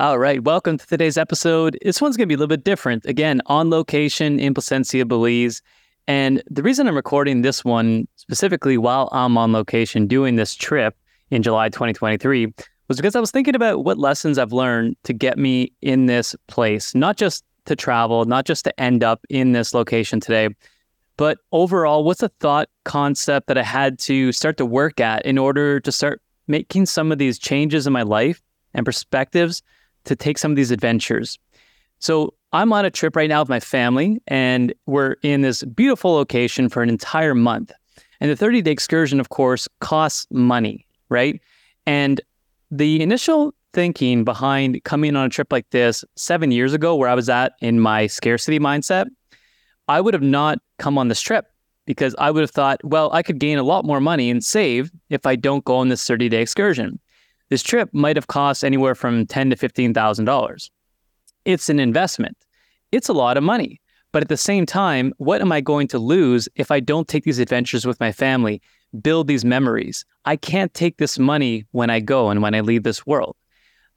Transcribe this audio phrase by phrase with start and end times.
[0.00, 1.76] All right, welcome to today's episode.
[1.82, 3.04] This one's going to be a little bit different.
[3.04, 5.60] Again, on location in Placencia, Belize.
[6.08, 10.96] And the reason I'm recording this one specifically while I'm on location doing this trip
[11.30, 12.50] in July 2023
[12.88, 16.34] was because I was thinking about what lessons I've learned to get me in this
[16.46, 20.48] place, not just to travel, not just to end up in this location today,
[21.18, 25.36] but overall, what's a thought concept that I had to start to work at in
[25.36, 28.40] order to start making some of these changes in my life
[28.72, 29.62] and perspectives
[30.04, 31.38] to take some of these adventures.
[31.98, 36.12] So I'm on a trip right now with my family, and we're in this beautiful
[36.12, 37.72] location for an entire month.
[38.20, 41.40] And the 30 day excursion, of course, costs money, right?
[41.86, 42.20] And
[42.70, 47.14] the initial thinking behind coming on a trip like this seven years ago, where I
[47.14, 49.06] was at in my scarcity mindset,
[49.88, 51.46] I would have not come on this trip
[51.86, 54.90] because I would have thought, well, I could gain a lot more money and save
[55.08, 56.98] if I don't go on this 30 day excursion.
[57.50, 60.70] This trip might have cost anywhere from ten to fifteen thousand dollars.
[61.44, 62.36] It's an investment.
[62.92, 63.80] It's a lot of money.
[64.12, 67.24] But at the same time, what am I going to lose if I don't take
[67.24, 68.60] these adventures with my family,
[69.00, 70.04] build these memories?
[70.24, 73.36] I can't take this money when I go and when I leave this world.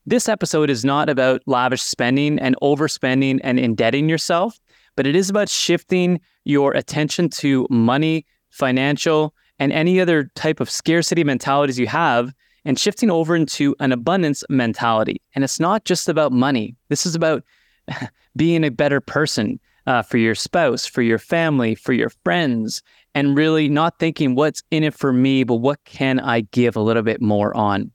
[0.05, 4.59] This episode is not about lavish spending and overspending and indebting yourself,
[4.95, 10.69] but it is about shifting your attention to money, financial, and any other type of
[10.69, 12.33] scarcity mentalities you have
[12.65, 15.21] and shifting over into an abundance mentality.
[15.35, 17.43] And it's not just about money, this is about
[18.35, 22.81] being a better person uh, for your spouse, for your family, for your friends,
[23.15, 26.81] and really not thinking what's in it for me, but what can I give a
[26.81, 27.91] little bit more on.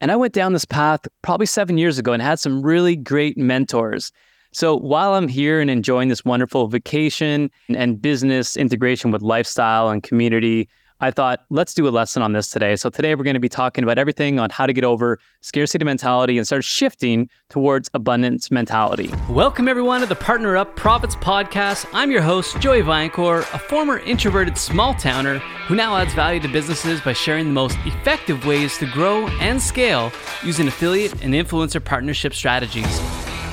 [0.00, 3.38] And I went down this path probably seven years ago and had some really great
[3.38, 4.12] mentors.
[4.52, 10.02] So while I'm here and enjoying this wonderful vacation and business integration with lifestyle and
[10.02, 10.68] community,
[11.00, 12.76] I thought, let's do a lesson on this today.
[12.76, 15.84] So today we're going to be talking about everything on how to get over scarcity
[15.84, 19.10] mentality and start shifting towards abundance mentality.
[19.28, 21.86] Welcome everyone to the Partner Up Profits podcast.
[21.92, 26.48] I'm your host, Joey Vaillancourt, a former introverted small towner who now adds value to
[26.48, 30.12] businesses by sharing the most effective ways to grow and scale
[30.44, 33.00] using affiliate and influencer partnership strategies.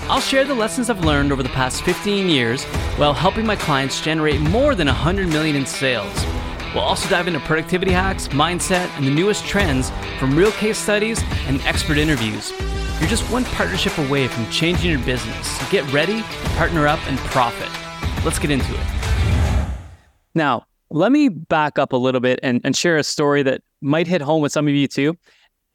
[0.03, 2.63] I'll share the lessons I've learned over the past 15 years
[2.97, 6.13] while helping my clients generate more than 100 million in sales.
[6.73, 11.21] We'll also dive into productivity hacks, mindset, and the newest trends from real case studies
[11.45, 12.53] and expert interviews.
[13.01, 15.69] You're just one partnership away from changing your business.
[15.69, 16.21] Get ready,
[16.55, 17.67] partner up, and profit.
[18.23, 19.67] Let's get into it.
[20.33, 24.07] Now, let me back up a little bit and, and share a story that might
[24.07, 25.17] hit home with some of you too.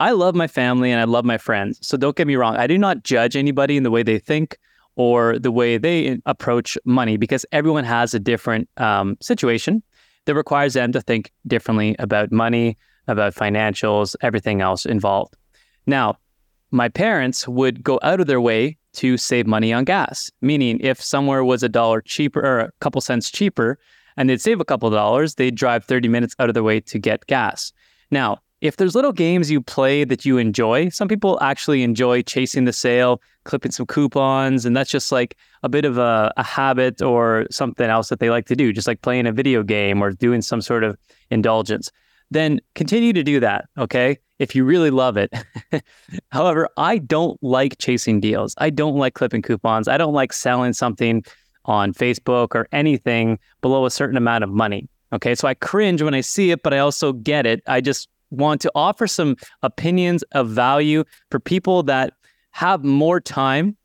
[0.00, 1.78] I love my family and I love my friends.
[1.86, 2.56] So don't get me wrong.
[2.56, 4.56] I do not judge anybody in the way they think
[4.94, 9.82] or the way they approach money because everyone has a different um, situation
[10.26, 12.76] that requires them to think differently about money,
[13.08, 15.34] about financials, everything else involved.
[15.86, 16.18] Now,
[16.70, 21.00] my parents would go out of their way to save money on gas, meaning if
[21.02, 23.78] somewhere was a dollar cheaper or a couple cents cheaper
[24.16, 26.98] and they'd save a couple dollars, they'd drive 30 minutes out of their way to
[26.98, 27.72] get gas.
[28.10, 32.64] Now, if there's little games you play that you enjoy, some people actually enjoy chasing
[32.64, 37.02] the sale, clipping some coupons, and that's just like a bit of a, a, habit
[37.02, 40.12] or something else that they like to do, just like playing a video game or
[40.12, 40.96] doing some sort of
[41.30, 41.90] indulgence.
[42.30, 44.18] Then continue to do that, okay?
[44.38, 45.32] If you really love it.
[46.30, 48.54] However, I don't like chasing deals.
[48.58, 49.86] I don't like clipping coupons.
[49.86, 51.24] I don't like selling something
[51.66, 54.88] on Facebook or anything below a certain amount of money.
[55.12, 57.62] Okay, so I cringe when I see it, but I also get it.
[57.66, 62.12] I just want to offer some opinions of value for people that
[62.50, 63.76] have more time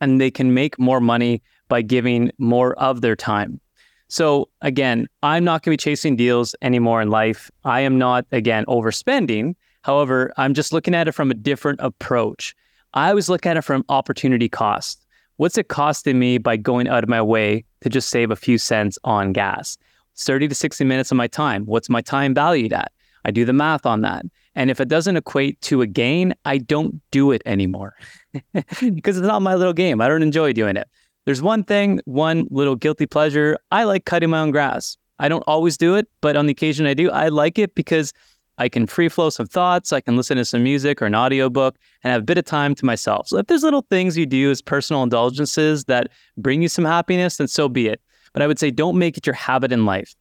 [0.00, 3.60] and they can make more money by giving more of their time.
[4.08, 7.50] So again, I'm not going to be chasing deals anymore in life.
[7.64, 9.54] I am not again overspending.
[9.82, 12.54] However, I'm just looking at it from a different approach.
[12.94, 15.04] I was looking at it from opportunity cost.
[15.36, 18.58] What's it costing me by going out of my way to just save a few
[18.58, 19.76] cents on gas?
[20.16, 21.66] 30 to 60 minutes of my time.
[21.66, 22.90] What's my time valued at?
[23.26, 24.24] I do the math on that.
[24.54, 27.96] And if it doesn't equate to a gain, I don't do it anymore
[28.52, 30.00] because it's not my little game.
[30.00, 30.88] I don't enjoy doing it.
[31.24, 33.58] There's one thing, one little guilty pleasure.
[33.72, 34.96] I like cutting my own grass.
[35.18, 38.12] I don't always do it, but on the occasion I do, I like it because
[38.58, 39.92] I can free flow some thoughts.
[39.92, 42.76] I can listen to some music or an audiobook and have a bit of time
[42.76, 43.26] to myself.
[43.26, 47.38] So if there's little things you do as personal indulgences that bring you some happiness,
[47.38, 48.00] then so be it.
[48.32, 50.14] But I would say don't make it your habit in life.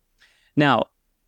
[0.55, 0.85] Now,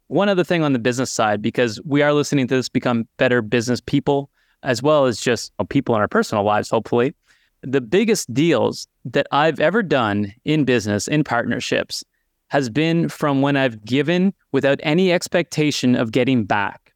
[0.08, 3.42] one other thing on the business side, because we are listening to this become better
[3.42, 4.30] business people,
[4.64, 7.14] as well as just people in our personal lives, hopefully.
[7.62, 12.04] The biggest deals that I've ever done in business, in partnerships,
[12.50, 16.94] has been from when I've given without any expectation of getting back.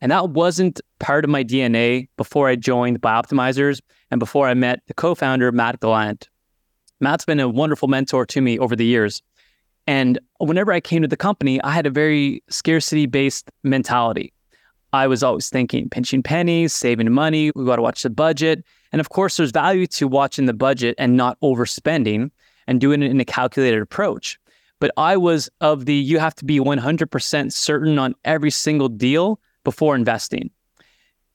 [0.00, 3.80] And that wasn't part of my DNA before I joined Bioptimizers.
[4.10, 6.28] and before I met the co founder, Matt Gallant.
[7.00, 9.22] Matt's been a wonderful mentor to me over the years.
[9.90, 14.32] And whenever I came to the company, I had a very scarcity based mentality.
[14.92, 18.62] I was always thinking pinching pennies, saving money, we got to watch the budget.
[18.92, 22.30] And of course, there's value to watching the budget and not overspending
[22.68, 24.38] and doing it in a calculated approach.
[24.78, 29.40] But I was of the you have to be 100% certain on every single deal
[29.64, 30.50] before investing.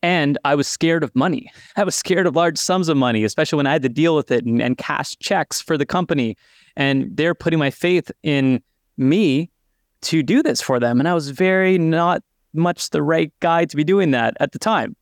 [0.05, 1.51] And I was scared of money.
[1.75, 4.29] I was scared of large sums of money, especially when I had to deal with
[4.29, 6.37] it and, and cash checks for the company.
[6.77, 8.61] And they're putting my faith in
[8.97, 9.49] me
[10.01, 10.99] to do this for them.
[10.99, 12.21] And I was very not
[12.53, 14.95] much the right guy to be doing that at the time.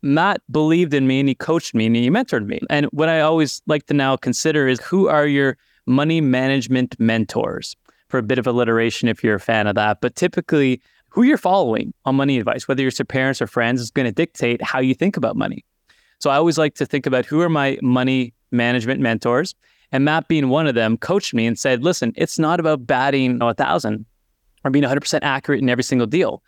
[0.00, 2.60] Matt believed in me and he coached me and he mentored me.
[2.70, 7.76] And what I always like to now consider is who are your money management mentors?
[8.08, 10.00] For a bit of alliteration, if you're a fan of that.
[10.00, 13.90] But typically, who you're following on money advice, whether it's your parents or friends, is
[13.90, 15.64] going to dictate how you think about money.
[16.18, 19.54] So I always like to think about who are my money management mentors.
[19.92, 23.38] And Matt, being one of them, coached me and said, listen, it's not about batting
[23.42, 24.06] a thousand
[24.64, 26.42] or being 100% accurate in every single deal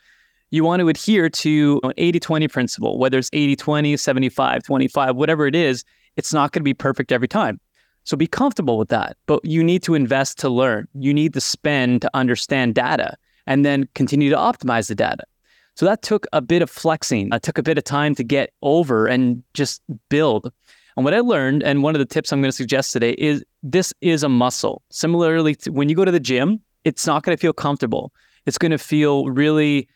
[0.53, 5.17] you want to adhere to an 80 20 principle, whether it's 80 20, 75 25,
[5.17, 5.83] whatever it is,
[6.17, 7.59] it's not going to be perfect every time.
[8.05, 9.17] So be comfortable with that.
[9.27, 10.89] But you need to invest to learn.
[10.95, 15.25] You need to spend to understand data and then continue to optimize the data.
[15.75, 17.33] So that took a bit of flexing.
[17.33, 20.53] It took a bit of time to get over and just build.
[20.97, 23.43] And what I learned, and one of the tips I'm going to suggest today is
[23.63, 24.83] this is a muscle.
[24.91, 28.13] Similarly, when you go to the gym, it's not going to feel comfortable.
[28.45, 29.89] It's going to feel really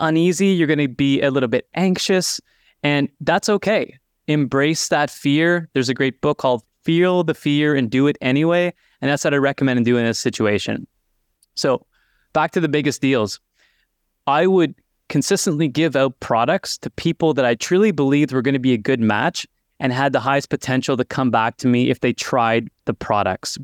[0.00, 2.40] uneasy, you're going to be a little bit anxious,
[2.82, 3.98] and that's okay.
[4.28, 5.68] Embrace that fear.
[5.74, 8.72] There's a great book called Feel the Fear and Do It Anyway.
[9.00, 10.86] And that's what I recommend in doing this situation.
[11.54, 11.84] So,
[12.32, 13.40] back to the biggest deals.
[14.26, 14.74] I would
[15.08, 18.78] consistently give out products to people that I truly believed were going to be a
[18.78, 19.46] good match
[19.78, 23.58] and had the highest potential to come back to me if they tried the products.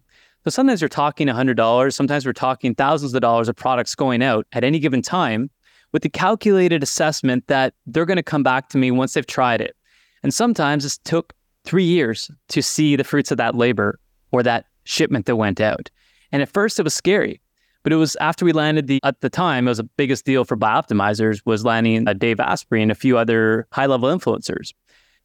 [0.44, 4.46] So sometimes we're talking $100, sometimes we're talking thousands of dollars of products going out
[4.52, 5.50] at any given time
[5.92, 9.60] with the calculated assessment that they're going to come back to me once they've tried
[9.60, 9.76] it.
[10.22, 11.34] And sometimes it took
[11.64, 13.98] three years to see the fruits of that labor
[14.32, 15.90] or that shipment that went out.
[16.32, 17.40] And at first it was scary.
[17.84, 20.44] But it was after we landed the at the time, it was the biggest deal
[20.44, 24.72] for Bioptimizers was landing uh, Dave Asprey and a few other high level influencers.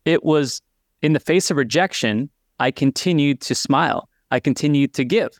[0.05, 0.61] It was
[1.01, 2.29] in the face of rejection,
[2.59, 4.07] I continued to smile.
[4.31, 5.37] I continued to give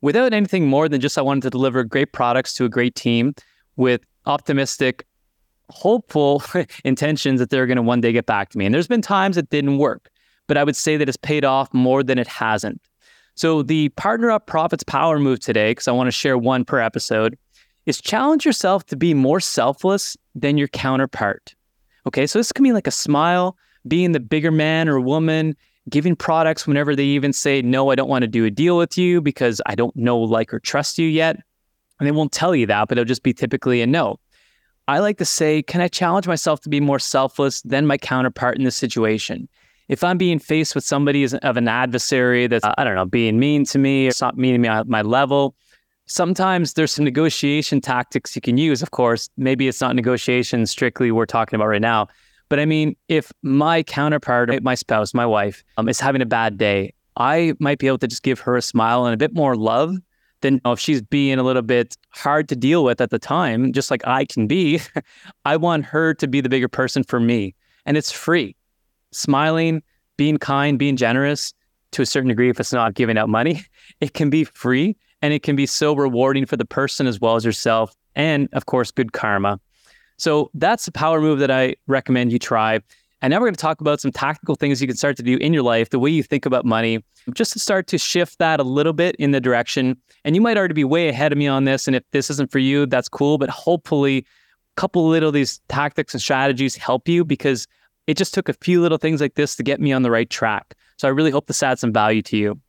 [0.00, 3.34] without anything more than just I wanted to deliver great products to a great team
[3.76, 5.06] with optimistic,
[5.70, 6.42] hopeful
[6.84, 8.66] intentions that they're going to one day get back to me.
[8.66, 10.10] And there's been times it didn't work,
[10.46, 12.80] but I would say that it's paid off more than it hasn't.
[13.36, 16.80] So the partner up profits power move today, because I want to share one per
[16.80, 17.38] episode,
[17.84, 21.54] is challenge yourself to be more selfless than your counterpart.
[22.06, 23.56] Okay, so this can be like a smile,
[23.86, 25.54] being the bigger man or woman,
[25.90, 28.96] giving products whenever they even say, No, I don't want to do a deal with
[28.96, 31.36] you because I don't know, like, or trust you yet.
[32.00, 34.18] And they won't tell you that, but it'll just be typically a no.
[34.88, 38.56] I like to say, can I challenge myself to be more selfless than my counterpart
[38.56, 39.48] in this situation?
[39.88, 43.64] If I'm being faced with somebody of an adversary that's, I don't know, being mean
[43.66, 45.54] to me or not meeting me at my level,
[46.06, 48.82] sometimes there's some negotiation tactics you can use.
[48.82, 52.08] Of course, maybe it's not negotiation strictly we're talking about right now.
[52.48, 56.58] But I mean, if my counterpart, my spouse, my wife, um, is having a bad
[56.58, 59.56] day, I might be able to just give her a smile and a bit more
[59.56, 59.96] love
[60.40, 63.90] then if she's being a little bit hard to deal with at the time, just
[63.90, 64.80] like I can be,
[65.44, 67.54] I want her to be the bigger person for me.
[67.84, 68.56] And it's free.
[69.16, 69.82] Smiling,
[70.16, 71.52] being kind, being generous
[71.92, 73.62] to a certain degree, if it's not giving out money,
[74.00, 77.36] it can be free and it can be so rewarding for the person as well
[77.36, 77.94] as yourself.
[78.14, 79.60] And of course, good karma.
[80.18, 82.80] So that's the power move that I recommend you try.
[83.22, 85.36] And now we're going to talk about some tactical things you can start to do
[85.38, 88.60] in your life, the way you think about money, just to start to shift that
[88.60, 89.96] a little bit in the direction.
[90.24, 91.86] And you might already be way ahead of me on this.
[91.86, 93.38] And if this isn't for you, that's cool.
[93.38, 97.66] But hopefully, a couple little these tactics and strategies help you because
[98.06, 100.28] it just took a few little things like this to get me on the right
[100.30, 100.74] track.
[100.96, 102.60] So I really hope this adds some value to you.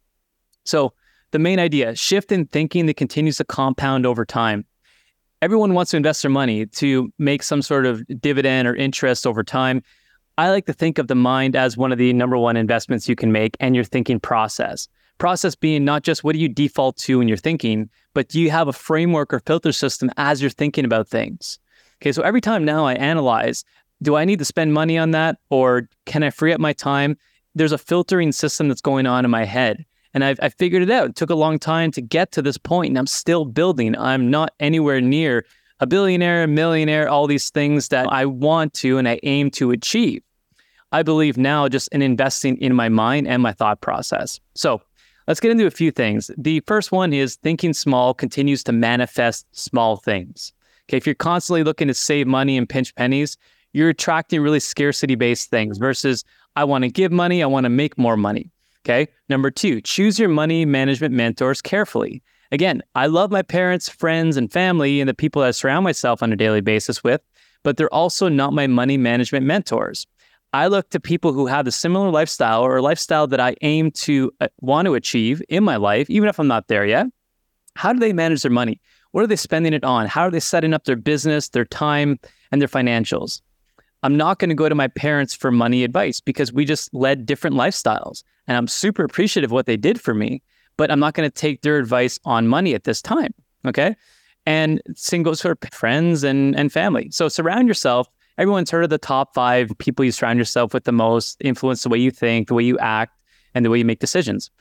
[0.65, 0.93] So
[1.31, 4.65] the main idea, shift in thinking that continues to compound over time
[5.41, 9.43] everyone wants to invest their money to make some sort of dividend or interest over
[9.43, 9.83] time.
[10.37, 13.15] I like to think of the mind as one of the number one investments you
[13.15, 14.87] can make and your thinking process.
[15.17, 18.51] Process being not just what do you default to in you're thinking, but do you
[18.51, 21.59] have a framework or filter system as you're thinking about things?
[21.99, 23.63] Okay, so every time now I analyze,
[24.01, 27.17] do I need to spend money on that or can I free up my time?
[27.55, 29.85] There's a filtering system that's going on in my head.
[30.13, 31.09] And I've, I figured it out.
[31.09, 33.95] It took a long time to get to this point, and I'm still building.
[33.97, 35.45] I'm not anywhere near
[35.79, 39.71] a billionaire, a millionaire, all these things that I want to and I aim to
[39.71, 40.23] achieve.
[40.91, 44.39] I believe now just in investing in my mind and my thought process.
[44.55, 44.81] So
[45.27, 46.31] let's get into a few things.
[46.37, 50.53] The first one is thinking small continues to manifest small things.
[50.89, 53.37] Okay, if you're constantly looking to save money and pinch pennies,
[53.77, 57.69] you're attracting really scarcity based things versus I want to give money, I want to
[57.69, 58.49] make more money.
[58.83, 59.07] Okay.
[59.29, 62.23] Number two, choose your money management mentors carefully.
[62.51, 66.23] Again, I love my parents, friends, and family and the people that I surround myself
[66.23, 67.21] on a daily basis with,
[67.63, 70.07] but they're also not my money management mentors.
[70.53, 74.31] I look to people who have a similar lifestyle or lifestyle that I aim to
[74.39, 77.07] uh, want to achieve in my life, even if I'm not there yet.
[77.75, 78.79] How do they manage their money?
[79.11, 80.07] What are they spending it on?
[80.07, 82.17] How are they setting up their business, their time,
[82.51, 83.41] and their financials?
[84.03, 87.25] I'm not going to go to my parents for money advice because we just led
[87.25, 88.23] different lifestyles.
[88.47, 90.41] And I'm super appreciative of what they did for me,
[90.77, 93.33] but I'm not going to take their advice on money at this time.
[93.65, 93.95] Okay.
[94.45, 97.09] And same goes for friends and, and family.
[97.11, 98.07] So surround yourself.
[98.37, 101.89] Everyone's heard of the top five people you surround yourself with the most, influence the
[101.89, 103.13] way you think, the way you act,
[103.55, 104.51] and the way you make decisions.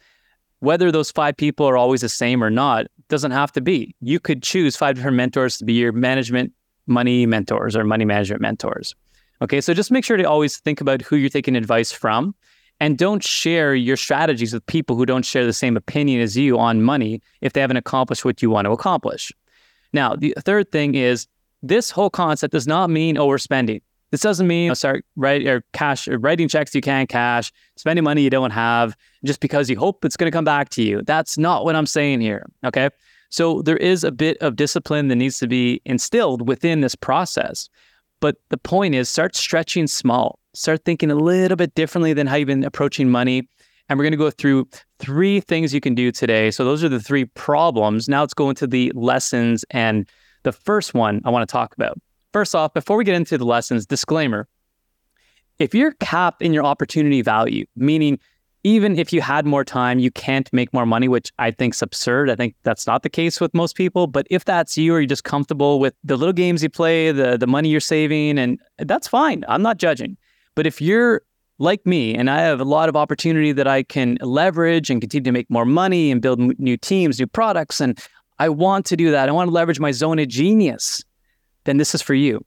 [0.60, 3.94] Whether those five people are always the same or not doesn't have to be.
[4.00, 6.52] You could choose five different mentors to be your management
[6.86, 8.94] money mentors or money management mentors.
[9.42, 12.34] Okay, so just make sure to always think about who you're taking advice from
[12.80, 16.58] and don't share your strategies with people who don't share the same opinion as you
[16.58, 19.32] on money if they haven't accomplished what you want to accomplish.
[19.92, 21.26] Now, the third thing is
[21.62, 23.82] this whole concept does not mean oh, overspending.
[24.10, 27.08] This doesn't mean oh, you know, start write or cash or writing checks you can't
[27.08, 30.68] cash, spending money you don't have just because you hope it's going to come back
[30.70, 31.02] to you.
[31.02, 32.46] That's not what I'm saying here.
[32.64, 32.90] Okay.
[33.30, 37.68] So there is a bit of discipline that needs to be instilled within this process.
[38.26, 40.40] But the point is, start stretching small.
[40.52, 43.48] Start thinking a little bit differently than how you've been approaching money.
[43.88, 44.66] And we're going to go through
[44.98, 46.50] three things you can do today.
[46.50, 48.08] So those are the three problems.
[48.08, 49.64] Now let's go into the lessons.
[49.70, 50.08] And
[50.42, 52.00] the first one I want to talk about.
[52.32, 54.48] First off, before we get into the lessons, disclaimer
[55.60, 58.18] if you're capped in your opportunity value, meaning
[58.66, 61.82] even if you had more time, you can't make more money, which I think is
[61.82, 62.28] absurd.
[62.28, 64.08] I think that's not the case with most people.
[64.08, 67.36] But if that's you, or you're just comfortable with the little games you play, the
[67.38, 69.44] the money you're saving, and that's fine.
[69.46, 70.16] I'm not judging.
[70.56, 71.22] But if you're
[71.58, 75.22] like me and I have a lot of opportunity that I can leverage and continue
[75.22, 77.96] to make more money and build new teams, new products, and
[78.40, 79.28] I want to do that.
[79.28, 81.04] I want to leverage my zone of genius.
[81.66, 82.44] Then this is for you.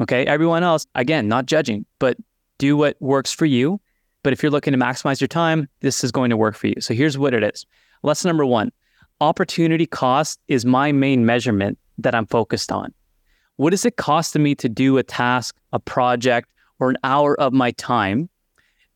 [0.00, 0.26] Okay.
[0.26, 2.16] Everyone else, again, not judging, but
[2.58, 3.80] do what works for you
[4.26, 6.74] but if you're looking to maximize your time, this is going to work for you.
[6.80, 7.64] So here's what it is.
[8.02, 8.72] Lesson number one
[9.20, 12.92] opportunity cost is my main measurement that I'm focused on.
[13.54, 16.48] What does it costing me to do a task, a project,
[16.80, 18.28] or an hour of my time?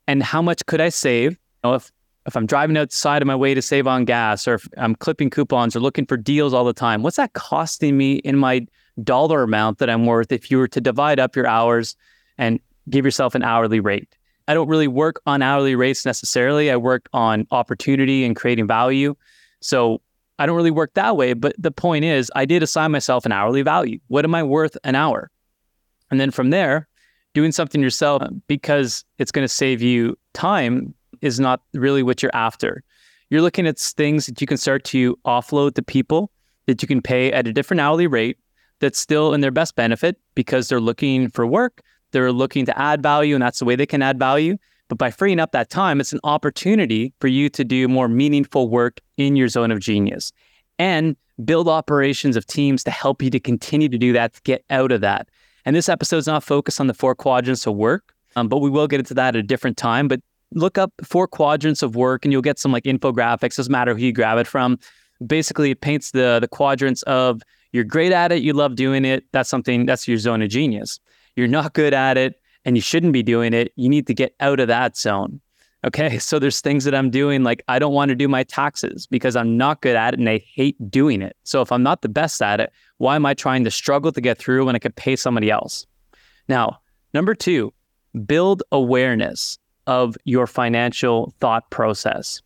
[0.09, 1.31] And how much could I save?
[1.31, 1.93] You know, if
[2.27, 5.31] if I'm driving outside of my way to save on gas, or if I'm clipping
[5.31, 8.67] coupons or looking for deals all the time, what's that costing me in my
[9.05, 11.95] dollar amount that I'm worth if you were to divide up your hours
[12.37, 12.59] and
[12.89, 14.17] give yourself an hourly rate?
[14.50, 16.73] I don't really work on hourly rates necessarily.
[16.73, 19.14] I work on opportunity and creating value.
[19.61, 20.00] So
[20.40, 21.35] I don't really work that way.
[21.35, 24.00] But the point is, I did assign myself an hourly value.
[24.09, 25.30] What am I worth an hour?
[26.11, 26.88] And then from there,
[27.33, 32.35] doing something yourself because it's going to save you time is not really what you're
[32.35, 32.83] after.
[33.28, 36.33] You're looking at things that you can start to offload to people
[36.66, 38.37] that you can pay at a different hourly rate
[38.80, 43.02] that's still in their best benefit because they're looking for work, they're looking to add
[43.02, 44.57] value, and that's the way they can add value.
[44.88, 48.69] But by freeing up that time, it's an opportunity for you to do more meaningful
[48.69, 50.33] work in your zone of genius
[50.81, 54.64] and build operations of teams to help you to continue to do that, to get
[54.69, 55.29] out of that.
[55.64, 58.69] And this episode is not focused on the four quadrants of work, um, but we
[58.69, 60.09] will get into that at a different time.
[60.09, 60.21] But
[60.52, 63.57] look up four quadrants of work and you'll get some like infographics.
[63.57, 64.79] Doesn't matter who you grab it from.
[65.25, 69.25] Basically, it paints the the quadrants of you're great at it, you love doing it.
[69.33, 70.99] That's something that's your zone of genius
[71.37, 74.35] you're not good at it and you shouldn't be doing it, you need to get
[74.41, 75.41] out of that zone.
[75.85, 76.19] Okay.
[76.31, 79.37] So there's things that I'm doing like I don't want to do my taxes because
[79.37, 81.37] I'm not good at it and I hate doing it.
[81.45, 84.21] So if I'm not the best at it, why am I trying to struggle to
[84.21, 85.87] get through when I could pay somebody else?
[86.49, 86.81] Now,
[87.15, 87.73] number two,
[88.27, 92.43] build awareness of your financial thought process.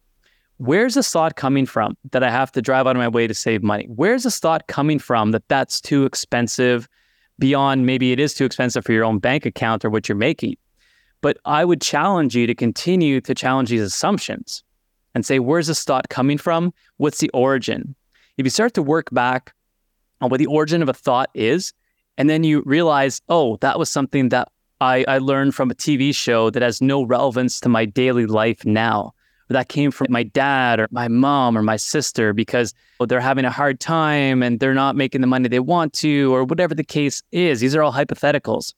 [0.58, 3.34] Where's this thought coming from that I have to drive out of my way to
[3.34, 3.86] save money?
[3.88, 6.88] Where's this thought coming from that that's too expensive?
[7.38, 10.56] Beyond maybe it is too expensive for your own bank account or what you're making.
[11.20, 14.62] But I would challenge you to continue to challenge these assumptions
[15.14, 16.72] and say, where's this thought coming from?
[16.98, 17.94] What's the origin?
[18.36, 19.54] If you start to work back
[20.20, 21.72] on what the origin of a thought is,
[22.18, 24.48] and then you realize, oh, that was something that
[24.80, 28.64] I, I learned from a TV show that has no relevance to my daily life
[28.64, 29.14] now
[29.48, 32.74] that came from my dad or my mom or my sister because
[33.06, 36.44] they're having a hard time and they're not making the money they want to or
[36.44, 37.60] whatever the case is.
[37.60, 38.74] These are all hypotheticals.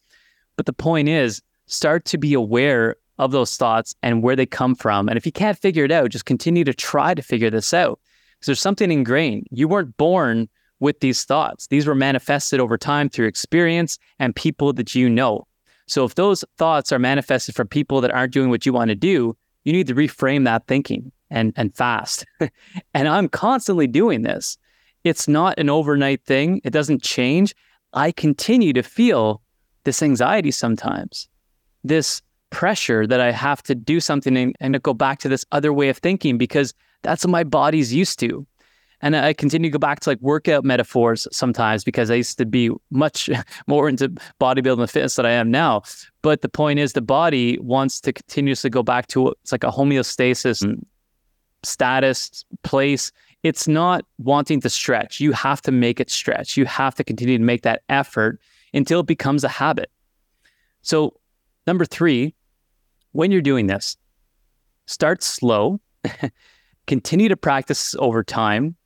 [0.56, 4.74] But the point is, start to be aware of those thoughts and where they come
[4.74, 5.08] from.
[5.08, 7.98] And if you can't figure it out, just continue to try to figure this out.
[8.34, 9.46] Because there's something ingrained.
[9.50, 10.48] You weren't born
[10.80, 11.68] with these thoughts.
[11.68, 15.46] These were manifested over time through experience and people that you know.
[15.86, 18.94] So if those thoughts are manifested from people that aren't doing what you want to
[18.94, 22.24] do, you need to reframe that thinking and and fast.
[22.94, 24.56] and I'm constantly doing this.
[25.02, 26.60] It's not an overnight thing.
[26.62, 27.54] It doesn't change.
[27.92, 29.42] I continue to feel
[29.82, 31.28] this anxiety sometimes.
[31.82, 35.72] This pressure that I have to do something and, and go back to this other
[35.72, 38.46] way of thinking because that's what my body's used to.
[39.02, 42.46] And I continue to go back to like workout metaphors sometimes because I used to
[42.46, 43.28] be much
[43.66, 44.08] more into
[44.40, 45.82] bodybuilding and fitness than I am now.
[46.22, 49.70] But the point is, the body wants to continuously go back to it's like a
[49.70, 50.62] homeostasis
[51.62, 53.12] status, place.
[53.42, 55.20] It's not wanting to stretch.
[55.20, 56.56] You have to make it stretch.
[56.56, 58.40] You have to continue to make that effort
[58.72, 59.90] until it becomes a habit.
[60.82, 61.14] So,
[61.66, 62.34] number three,
[63.12, 63.96] when you're doing this,
[64.86, 65.80] start slow,
[66.86, 68.76] continue to practice over time,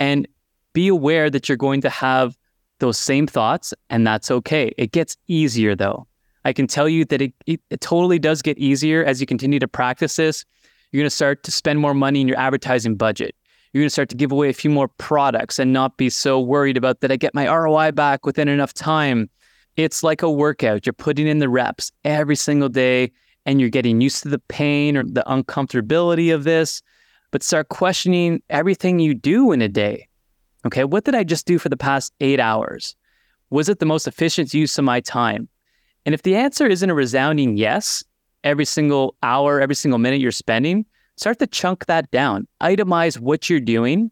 [0.00, 0.26] and
[0.72, 2.36] be aware that you're going to have
[2.80, 4.72] those same thoughts, and that's okay.
[4.76, 6.06] It gets easier though.
[6.44, 9.58] I can tell you that it, it, it totally does get easier as you continue
[9.58, 10.44] to practice this.
[10.90, 13.34] You're going to start to spend more money in your advertising budget.
[13.72, 16.40] You're going to start to give away a few more products and not be so
[16.40, 19.28] worried about that I get my ROI back within enough time.
[19.76, 20.86] It's like a workout.
[20.86, 23.12] You're putting in the reps every single day
[23.46, 26.82] and you're getting used to the pain or the uncomfortability of this
[27.30, 30.08] but start questioning everything you do in a day.
[30.66, 32.96] Okay, what did I just do for the past eight hours?
[33.50, 35.48] Was it the most efficient use of my time?
[36.06, 38.04] And if the answer isn't a resounding yes,
[38.44, 43.50] every single hour, every single minute you're spending, start to chunk that down, itemize what
[43.50, 44.10] you're doing.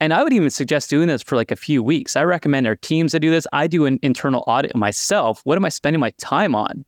[0.00, 2.16] And I would even suggest doing this for like a few weeks.
[2.16, 3.46] I recommend our teams that do this.
[3.52, 5.40] I do an internal audit myself.
[5.44, 6.84] What am I spending my time on?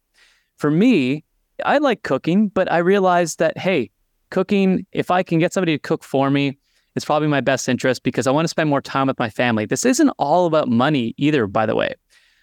[0.57, 1.25] For me,
[1.65, 3.91] I like cooking, but I realized that, hey,
[4.31, 6.59] cooking, if I can get somebody to cook for me,
[6.97, 9.67] it's probably my best interest because I want to spend more time with my family.
[9.67, 11.95] This isn't all about money either, by the way.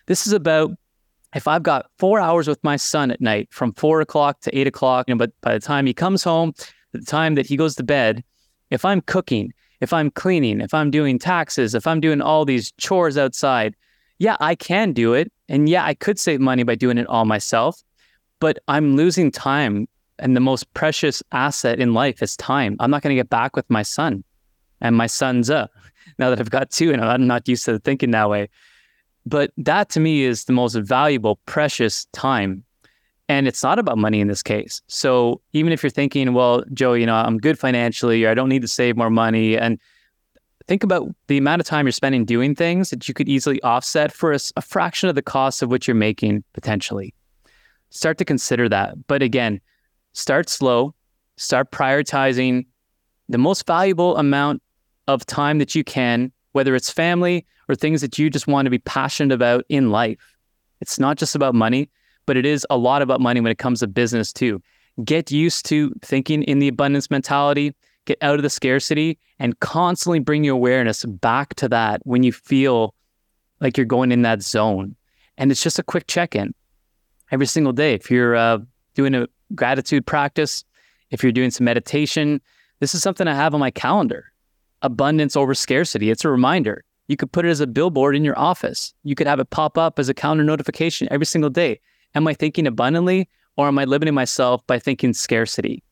[0.06, 0.72] This is about
[1.36, 4.68] if I've got four hours with my son at night from four o'clock to eight
[4.68, 6.54] o'clock, you know, but by the time he comes home,
[6.94, 8.24] the time that he goes to bed,
[8.72, 12.72] if I'm cooking, if I'm cleaning, if I'm doing taxes, if I'm doing all these
[12.74, 13.76] chores outside,
[14.20, 15.32] yeah, I can do it.
[15.50, 17.84] And yeah, I could save money by doing it all myself,
[18.40, 19.88] but I'm losing time
[20.20, 22.76] and the most precious asset in life is time.
[22.80, 24.24] I'm not going to get back with my son
[24.82, 25.72] and my sons up
[26.20, 28.50] now that I've got two and I'm not used to thinking that way.
[29.26, 32.64] But that to me is the most valuable, precious time.
[33.30, 34.82] And it's not about money in this case.
[34.88, 38.48] So even if you're thinking, well, Joe, you know, I'm good financially, or I don't
[38.48, 39.78] need to save more money, and
[40.66, 44.14] think about the amount of time you're spending doing things that you could easily offset
[44.14, 47.14] for a, a fraction of the cost of what you're making potentially.
[47.90, 49.08] Start to consider that.
[49.08, 49.60] But again,
[50.18, 50.96] start slow,
[51.38, 52.66] start prioritizing
[53.30, 54.62] the most valuable amount
[55.08, 58.70] of time that you can, whether it's family or things that you just want to
[58.72, 60.36] be passionate about in life.
[60.82, 61.90] It's not just about money,
[62.26, 64.62] but it is a lot about money when it comes to business too.
[65.04, 67.76] Get used to thinking in the abundance mentality,
[68.06, 72.32] get out of the scarcity, and constantly bring your awareness back to that when you
[72.32, 72.96] feel
[73.62, 74.96] like you're going in that zone.
[75.38, 76.56] And it's just a quick check in
[77.32, 77.94] every single day.
[77.94, 78.60] If you're uh,
[78.96, 80.64] doing a gratitude practice,
[81.12, 82.42] if you're doing some meditation,
[82.80, 84.32] this is something I have on my calendar.
[84.82, 86.12] Abundance over scarcity.
[86.12, 86.84] It's a reminder.
[87.08, 88.94] You could put it as a billboard in your office.
[89.04, 91.80] You could have it pop up as a calendar notification every single day.
[92.16, 95.84] Am I thinking abundantly or am I limiting myself by thinking scarcity?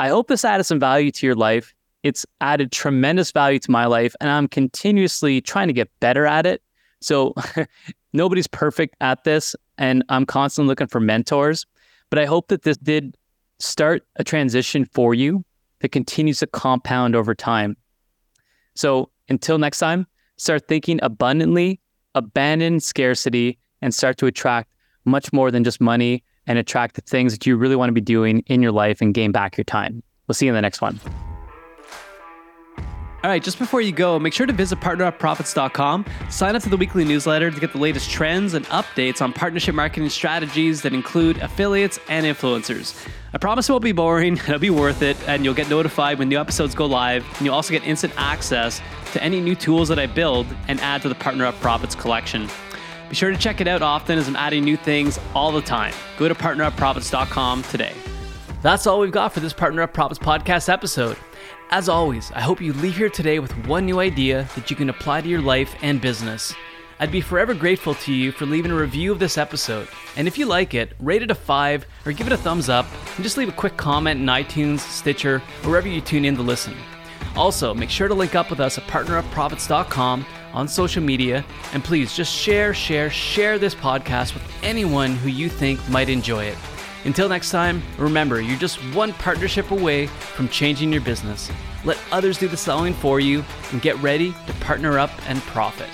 [0.00, 1.74] I hope this added some value to your life.
[2.02, 6.46] It's added tremendous value to my life, and I'm continuously trying to get better at
[6.46, 6.62] it.
[7.00, 7.34] So,
[8.12, 11.66] nobody's perfect at this, and I'm constantly looking for mentors.
[12.10, 13.16] But I hope that this did
[13.58, 15.44] start a transition for you
[15.80, 17.76] that continues to compound over time.
[18.74, 21.80] So until next time, start thinking abundantly,
[22.14, 24.70] abandon scarcity, and start to attract
[25.04, 28.00] much more than just money and attract the things that you really want to be
[28.00, 30.02] doing in your life and gain back your time.
[30.26, 31.00] We'll see you in the next one.
[33.24, 36.06] All right, just before you go, make sure to visit partnerupprofits.com.
[36.30, 39.74] Sign up to the weekly newsletter to get the latest trends and updates on partnership
[39.74, 43.08] marketing strategies that include affiliates and influencers.
[43.32, 46.28] I promise it won't be boring, it'll be worth it, and you'll get notified when
[46.28, 47.26] new episodes go live.
[47.38, 48.80] And you'll also get instant access
[49.12, 52.48] to any new tools that I build and add to the Partner Up Profits collection.
[53.08, 55.92] Be sure to check it out often as I'm adding new things all the time.
[56.18, 57.94] Go to partnerupprofits.com today.
[58.60, 61.16] That's all we've got for this Partner Up Profits podcast episode.
[61.70, 64.90] As always, I hope you leave here today with one new idea that you can
[64.90, 66.52] apply to your life and business.
[66.98, 69.86] I'd be forever grateful to you for leaving a review of this episode.
[70.16, 72.86] And if you like it, rate it a 5 or give it a thumbs up
[73.14, 76.42] and just leave a quick comment in iTunes, Stitcher, or wherever you tune in to
[76.42, 76.74] listen.
[77.36, 81.44] Also, make sure to link up with us at partnerupprofits.com on social media
[81.74, 86.42] and please just share, share, share this podcast with anyone who you think might enjoy
[86.42, 86.58] it.
[87.04, 91.50] Until next time, remember you're just one partnership away from changing your business.
[91.84, 95.88] Let others do the selling for you and get ready to partner up and profit.